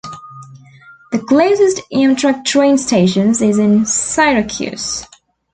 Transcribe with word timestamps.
The 1.11 1.19
closest 1.19 1.83
Amtrak 1.93 2.43
train 2.43 2.79
station 2.79 3.27
is 3.33 3.59
in 3.59 3.85
Syracuse. 3.85 5.05